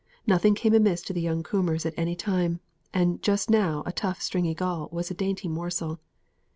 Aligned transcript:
Nothing 0.25 0.55
came 0.55 0.73
amiss 0.73 1.03
to 1.03 1.13
the 1.13 1.21
young 1.21 1.43
Coombers 1.43 1.85
at 1.85 1.93
any 1.95 2.15
time, 2.15 2.59
and 2.91 3.21
just 3.21 3.51
now 3.51 3.83
a 3.85 3.91
tough 3.91 4.19
stringy 4.19 4.55
gull 4.55 4.89
was 4.91 5.11
a 5.11 5.13
dainty 5.13 5.47
morsel. 5.47 5.99